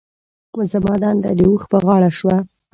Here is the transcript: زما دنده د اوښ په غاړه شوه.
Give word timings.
زما 0.71 0.93
دنده 1.03 1.31
د 1.39 1.41
اوښ 1.49 1.63
په 1.71 1.77
غاړه 1.85 2.09
شوه. 2.19 2.37